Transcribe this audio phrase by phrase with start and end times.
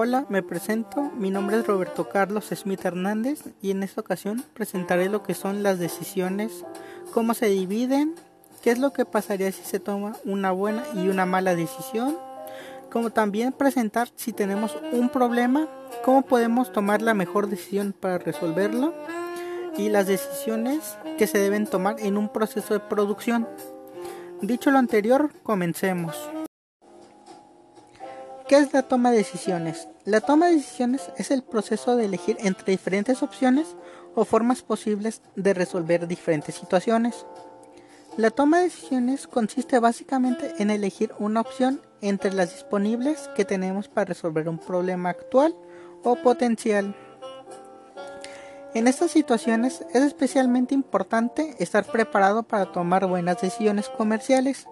[0.00, 1.10] Hola, me presento.
[1.16, 5.64] Mi nombre es Roberto Carlos Smith Hernández y en esta ocasión presentaré lo que son
[5.64, 6.64] las decisiones,
[7.12, 8.14] cómo se dividen,
[8.62, 12.16] qué es lo que pasaría si se toma una buena y una mala decisión,
[12.92, 15.68] como también presentar si tenemos un problema,
[16.04, 18.94] cómo podemos tomar la mejor decisión para resolverlo
[19.76, 23.48] y las decisiones que se deben tomar en un proceso de producción.
[24.42, 26.16] Dicho lo anterior, comencemos.
[28.48, 29.88] ¿Qué es la toma de decisiones?
[30.06, 33.76] La toma de decisiones es el proceso de elegir entre diferentes opciones
[34.14, 37.26] o formas posibles de resolver diferentes situaciones.
[38.16, 43.88] La toma de decisiones consiste básicamente en elegir una opción entre las disponibles que tenemos
[43.88, 45.54] para resolver un problema actual
[46.02, 46.96] o potencial.
[48.72, 54.66] En estas situaciones es especialmente importante estar preparado para tomar buenas decisiones comerciales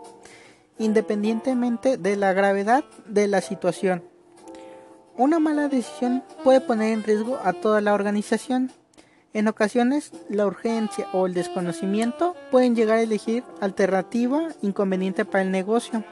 [0.79, 4.05] independientemente de la gravedad de la situación.
[5.17, 8.71] Una mala decisión puede poner en riesgo a toda la organización.
[9.33, 15.51] En ocasiones, la urgencia o el desconocimiento pueden llegar a elegir alternativa inconveniente para el
[15.51, 16.05] negocio.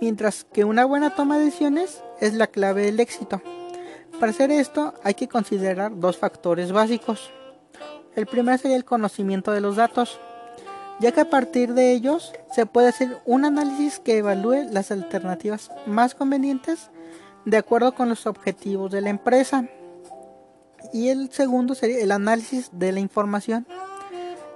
[0.00, 3.40] Mientras que una buena toma de decisiones es la clave del éxito.
[4.20, 7.30] Para hacer esto hay que considerar dos factores básicos.
[8.14, 10.20] El primero sería el conocimiento de los datos
[10.98, 15.70] ya que a partir de ellos se puede hacer un análisis que evalúe las alternativas
[15.86, 16.90] más convenientes
[17.44, 19.68] de acuerdo con los objetivos de la empresa.
[20.92, 23.66] Y el segundo sería el análisis de la información,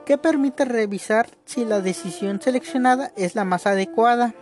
[0.04, 4.34] que permite revisar si la decisión seleccionada es la más adecuada.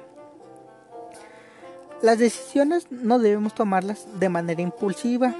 [2.00, 5.34] Las decisiones no debemos tomarlas de manera impulsiva,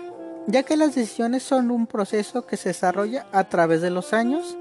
[0.47, 4.59] ya que las decisiones son un proceso que se desarrolla a través de los años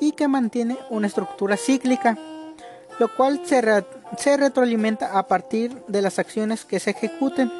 [0.00, 2.18] y que mantiene una estructura cíclica,
[2.98, 7.52] lo cual se, retroalimenta a partir de las acciones que se ejecuten.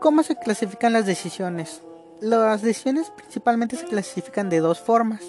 [0.00, 1.82] ¿Cómo se clasifican las decisiones?
[2.20, 5.22] Las decisiones principalmente se clasifican de dos formas.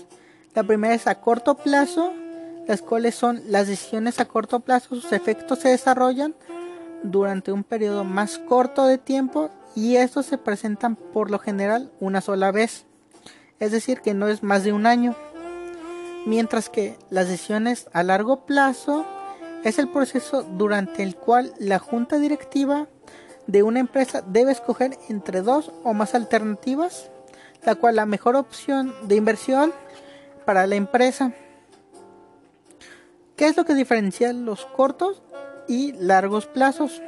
[0.56, 2.12] La primera es a corto plazo,
[2.68, 6.36] las cuales son las decisiones a corto plazo, sus efectos se desarrollan
[7.04, 12.22] durante un periodo más corto de tiempo y estos se presentan por lo general una
[12.22, 12.86] sola vez,
[13.60, 15.16] es decir, que no es más de un año
[16.26, 19.06] mientras que las decisiones a largo plazo
[19.64, 22.88] es el proceso durante el cual la junta directiva
[23.48, 27.10] de una empresa debe escoger entre dos o más alternativas,
[27.66, 29.74] la cual la mejor opción de inversión
[30.46, 31.34] para la empresa.
[33.36, 35.22] ¿Qué es lo que diferencia los cortos
[35.68, 37.02] y largos plazos?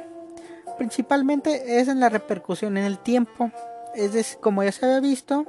[0.78, 3.50] Principalmente es en la repercusión en el tiempo.
[3.94, 5.46] Es decir, como ya se había visto,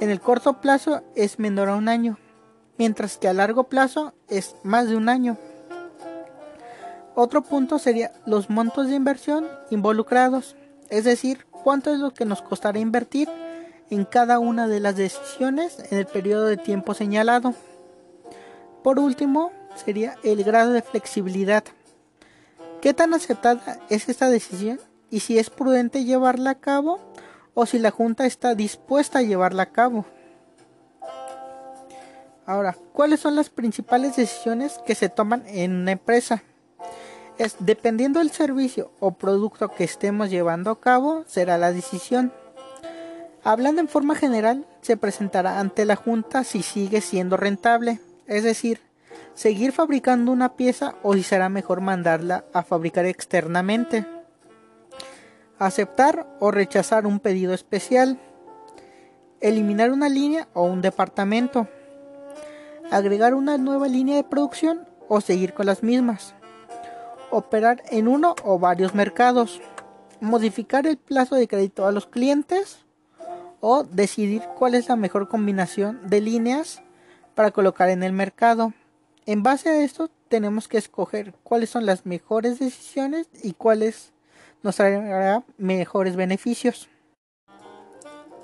[0.00, 2.18] en el corto plazo es menor a un año
[2.78, 5.36] mientras que a largo plazo es más de un año.
[7.14, 10.56] Otro punto sería los montos de inversión involucrados,
[10.88, 13.28] es decir, cuánto es lo que nos costará invertir
[13.90, 17.54] en cada una de las decisiones en el periodo de tiempo señalado.
[18.82, 21.64] Por último, sería el grado de flexibilidad.
[22.80, 24.80] ¿Qué tan aceptada es esta decisión
[25.10, 27.00] y si es prudente llevarla a cabo
[27.54, 30.04] o si la Junta está dispuesta a llevarla a cabo?
[32.48, 36.42] Ahora, ¿cuáles son las principales decisiones que se toman en una empresa?
[37.36, 42.32] Es dependiendo del servicio o producto que estemos llevando a cabo, será la decisión.
[43.44, 48.80] Hablando en forma general, se presentará ante la Junta si sigue siendo rentable, es decir,
[49.34, 54.06] seguir fabricando una pieza o si será mejor mandarla a fabricar externamente.
[55.58, 58.18] Aceptar o rechazar un pedido especial.
[59.42, 61.68] Eliminar una línea o un departamento
[62.90, 66.34] agregar una nueva línea de producción o seguir con las mismas,
[67.30, 69.60] operar en uno o varios mercados,
[70.20, 72.84] modificar el plazo de crédito a los clientes
[73.60, 76.82] o decidir cuál es la mejor combinación de líneas
[77.34, 78.72] para colocar en el mercado.
[79.26, 84.12] En base a esto tenemos que escoger cuáles son las mejores decisiones y cuáles
[84.62, 86.88] nos traerán mejores beneficios.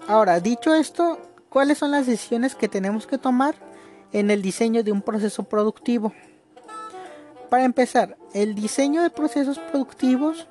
[0.06, 1.18] Ahora, dicho esto,
[1.48, 3.54] ¿cuáles son las decisiones que tenemos que tomar
[4.14, 6.14] en el diseño de un proceso productivo.
[7.50, 10.46] Para empezar, el diseño de procesos productivos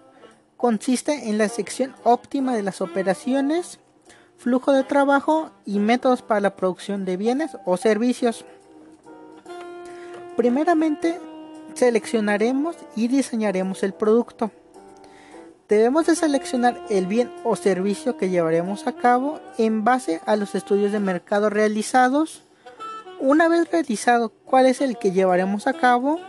[0.58, 3.80] consiste en la sección óptima de las operaciones,
[4.38, 8.46] flujo de trabajo y métodos para la producción de bienes o servicios.
[10.36, 11.20] Primeramente,
[11.74, 14.52] seleccionaremos y diseñaremos el producto.
[15.70, 20.54] Debemos de seleccionar el bien o servicio que llevaremos a cabo en base a los
[20.54, 22.44] estudios de mercado realizados
[23.24, 26.20] una vez realizado cuál es el que llevaremos a cabo,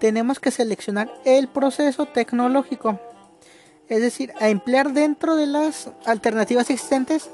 [0.00, 2.98] tenemos que seleccionar el proceso tecnológico.
[3.90, 7.28] Es decir, a emplear dentro de las alternativas existentes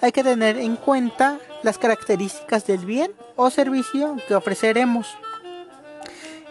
[0.00, 5.06] hay que tener en cuenta las características del bien o servicio que ofreceremos.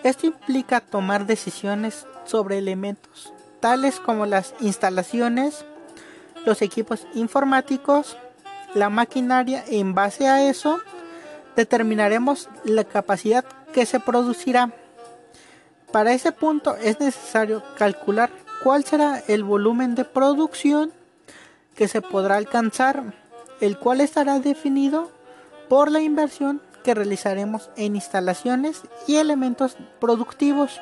[0.03, 5.65] Esto implica tomar decisiones sobre elementos tales como las instalaciones,
[6.45, 8.15] los equipos informáticos,
[8.75, 10.79] la maquinaria en base a eso
[11.55, 14.71] determinaremos la capacidad que se producirá.
[15.91, 18.29] Para ese punto es necesario calcular
[18.63, 20.91] cuál será el volumen de producción
[21.75, 23.13] que se podrá alcanzar,
[23.59, 25.11] el cual estará definido
[25.69, 30.79] por la inversión que realizaremos en instalaciones y elementos productivos.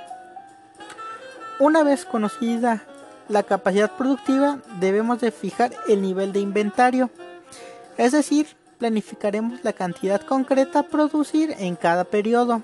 [1.59, 2.83] Una vez conocida
[3.29, 7.09] la capacidad productiva, debemos de fijar el nivel de inventario,
[7.97, 8.47] es decir,
[8.81, 12.63] planificaremos la cantidad concreta a producir en cada periodo.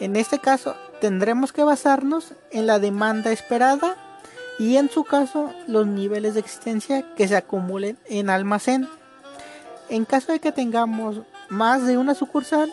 [0.00, 3.96] En este caso, tendremos que basarnos en la demanda esperada
[4.58, 8.86] y en su caso los niveles de existencia que se acumulen en almacén.
[9.88, 12.70] En caso de que tengamos más de una sucursal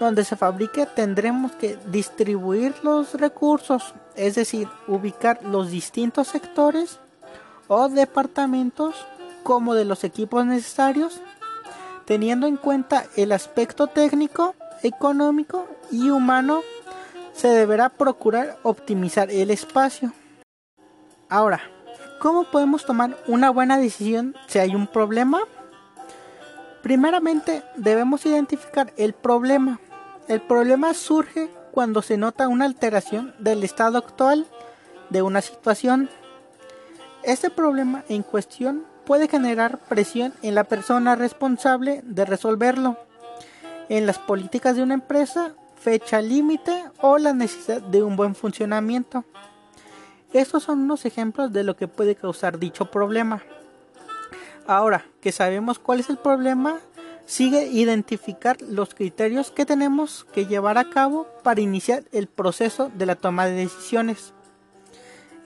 [0.00, 6.98] donde se fabrique, tendremos que distribuir los recursos, es decir, ubicar los distintos sectores
[7.68, 9.06] o departamentos
[9.42, 11.20] como de los equipos necesarios,
[12.04, 16.62] teniendo en cuenta el aspecto técnico, económico y humano
[17.32, 20.12] se deberá procurar optimizar el espacio.
[21.28, 21.60] Ahora,
[22.18, 25.40] ¿cómo podemos tomar una buena decisión si hay un problema?
[26.82, 29.78] Primeramente debemos identificar el problema.
[30.26, 34.46] El problema surge cuando se nota una alteración del estado actual
[35.10, 36.08] de una situación.
[37.22, 42.98] Este problema en cuestión puede generar presión en la persona responsable de resolverlo,
[43.88, 49.24] en las políticas de una empresa fecha límite o la necesidad de un buen funcionamiento.
[50.34, 53.42] Estos son unos ejemplos de lo que puede causar dicho problema.
[54.66, 56.76] Ahora que sabemos cuál es el problema,
[57.24, 63.06] sigue identificar los criterios que tenemos que llevar a cabo para iniciar el proceso de
[63.06, 64.34] la toma de decisiones.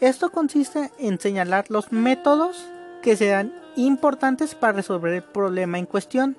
[0.00, 2.66] Esto consiste en señalar los métodos
[3.02, 6.36] que serán importantes para resolver el problema en cuestión.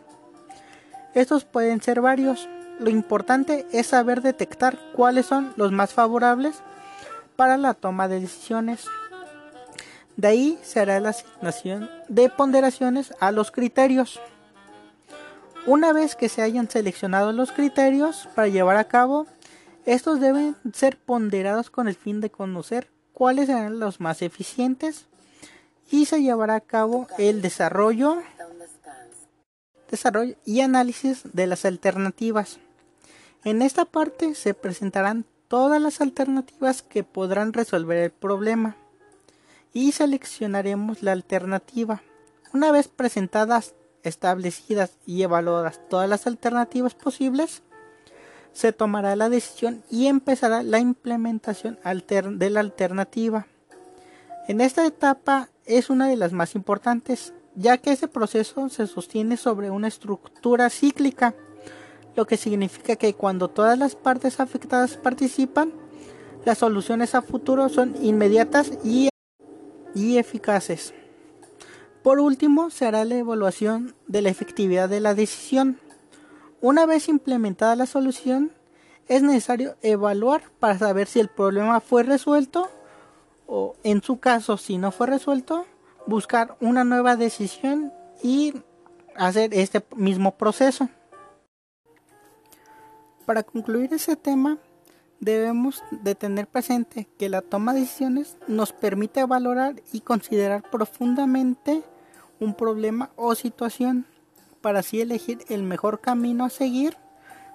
[1.13, 2.50] Estos pueden ser varios,
[2.80, 6.56] lo importante es saber detectar cuáles son los más favorables
[7.36, 8.86] para la toma de decisiones.
[10.18, 14.19] De ahí se hará la asignación de ponderaciones a los criterios.
[15.66, 19.27] Una vez que se hayan seleccionado los criterios para llevar a cabo,
[19.86, 25.06] estos deben ser ponderados con el fin de conocer cuáles serán los más eficientes
[25.89, 28.21] y se llevará a cabo el desarrollo
[29.94, 32.57] desarrollo y análisis de las alternativas.
[33.44, 38.75] En esta parte se presentarán todas las alternativas que podrán resolver el problema
[39.71, 42.01] y seleccionaremos la alternativa.
[42.53, 47.62] Una vez presentadas, establecidas y evaluadas todas las alternativas posibles,
[48.51, 53.45] se tomará la decisión y empezará la implementación de la alternativa.
[54.47, 59.38] En esta etapa es una de las más importantes, ya que ese proceso se sostiene
[59.38, 61.36] sobre una estructura cíclica,
[62.15, 65.74] lo que significa que cuando todas las partes afectadas participan,
[66.45, 69.10] las soluciones a futuro son inmediatas y,
[69.95, 70.94] y eficaces.
[72.04, 75.80] Por último, se hará la evaluación de la efectividad de la decisión.
[76.59, 78.52] Una vez implementada la solución,
[79.07, 82.69] es necesario evaluar para saber si el problema fue resuelto
[83.47, 85.66] o en su caso si no fue resuelto
[86.06, 88.54] buscar una nueva decisión y
[89.16, 90.90] hacer este mismo proceso.
[93.26, 94.57] Para concluir ese tema,
[95.19, 101.83] debemos de tener presente que la toma de decisiones nos permite valorar y considerar profundamente
[102.40, 104.06] un problema o situación
[104.62, 106.97] para así elegir el mejor camino a seguir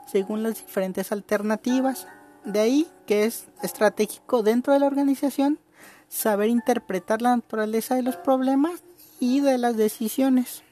[0.07, 2.07] según las diferentes alternativas.
[2.45, 5.59] De ahí que es estratégico dentro de la organización
[6.09, 8.83] saber interpretar la naturaleza de los problemas
[9.21, 10.63] y de las decisiones.